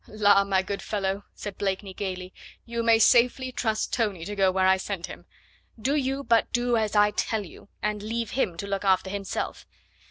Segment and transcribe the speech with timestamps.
[0.07, 2.33] "La, my good fellow," said Blakeney gaily,
[2.65, 5.25] "you may safely trust Tony to go where I send him.
[5.79, 9.67] Do you but do as I tell you, and leave him to look after himself.